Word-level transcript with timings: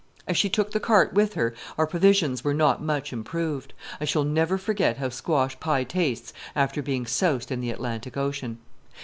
As 0.27 0.35
she 0.35 0.49
took 0.49 0.71
the 0.71 0.79
cart 0.79 1.13
with 1.13 1.35
her, 1.35 1.53
our 1.77 1.85
provisions 1.85 2.43
were 2.43 2.55
not 2.55 2.81
much 2.81 3.13
improved. 3.13 3.71
I 3.99 4.05
shall 4.05 4.23
never 4.23 4.57
forget 4.57 4.97
how 4.97 5.09
squash 5.09 5.59
pie 5.59 5.83
tastes 5.83 6.33
after 6.55 6.81
being 6.81 7.05
soused 7.05 7.51
in 7.51 7.61
the 7.61 7.69
Atlantic 7.69 8.17
Ocean. 8.17 8.57